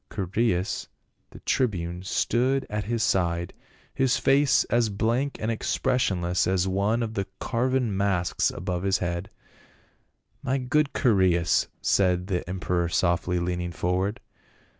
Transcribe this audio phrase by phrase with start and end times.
[0.11, 0.87] Chaereas,
[1.29, 3.45] the tribune, stood at his 198 PA UL.
[3.45, 3.53] side,
[3.93, 9.29] his face as blank and expressionless as one of the carven masks above his head."
[10.41, 14.19] My good Chaereas!" said the emperor softly, leaning forward.